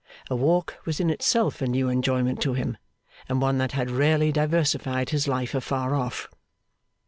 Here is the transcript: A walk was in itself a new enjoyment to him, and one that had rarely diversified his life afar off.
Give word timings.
A 0.31 0.35
walk 0.35 0.79
was 0.83 0.99
in 0.99 1.11
itself 1.11 1.61
a 1.61 1.67
new 1.67 1.87
enjoyment 1.87 2.41
to 2.41 2.53
him, 2.55 2.75
and 3.29 3.39
one 3.39 3.59
that 3.59 3.73
had 3.73 3.91
rarely 3.91 4.31
diversified 4.31 5.11
his 5.11 5.27
life 5.27 5.53
afar 5.53 5.93
off. 5.93 6.27